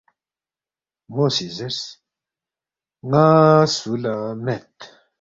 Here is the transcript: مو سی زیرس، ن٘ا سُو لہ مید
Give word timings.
مو 1.13 1.25
سی 1.35 1.47
زیرس، 1.57 1.79
ن٘ا 3.09 3.25
سُو 3.75 3.91
لہ 4.03 4.15
مید 4.43 4.75